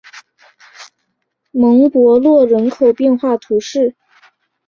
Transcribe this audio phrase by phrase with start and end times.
[1.51, 3.95] 蒙博洛人口变化图示